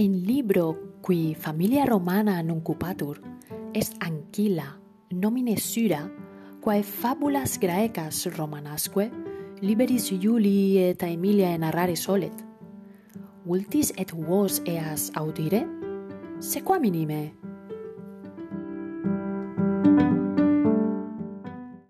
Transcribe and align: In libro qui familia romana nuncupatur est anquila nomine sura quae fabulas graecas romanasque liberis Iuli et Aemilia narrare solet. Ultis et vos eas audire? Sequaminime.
In 0.00 0.22
libro 0.24 0.94
qui 1.02 1.34
familia 1.34 1.84
romana 1.84 2.40
nuncupatur 2.40 3.18
est 3.74 3.96
anquila 3.98 4.78
nomine 5.10 5.56
sura 5.56 6.08
quae 6.60 6.84
fabulas 6.84 7.58
graecas 7.58 8.28
romanasque 8.36 9.10
liberis 9.60 10.12
Iuli 10.12 10.78
et 10.78 11.02
Aemilia 11.02 11.58
narrare 11.58 11.96
solet. 11.96 12.30
Ultis 13.44 13.92
et 13.96 14.12
vos 14.12 14.62
eas 14.66 15.10
audire? 15.18 15.66
Sequaminime. 16.38 17.47